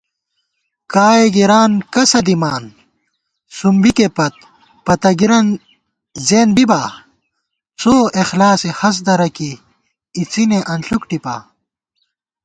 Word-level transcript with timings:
کائے 0.93 1.25
گِران 1.35 1.71
کسہ 1.93 2.19
دِامان 2.27 2.63
سُم 3.57 3.75
بِکےپت 3.81 4.33
پتہ 4.85 5.11
گِرَن 5.19 5.47
زېنت 6.27 6.49
بِبا 6.55 6.81
* 7.35 7.79
څواخلاصےہست 7.79 9.01
درہ 9.05 9.27
کېئی 9.35 9.61
اِڅِنےانݪُک 10.17 11.01
ٹِپا 11.09 11.35